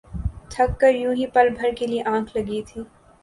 [0.51, 2.81] تھک کر یوں ہی پل بھر کے لیے آنکھ لگی تھی